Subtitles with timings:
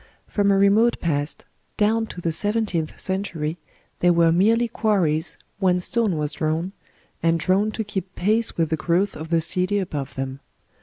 [0.27, 1.45] From a remote past
[1.77, 3.59] down to the Seventeenth Century
[3.99, 6.71] they were merely quar ries whence stone was drawn,
[7.21, 10.39] and drawn to keep pace with the growth of the city above them.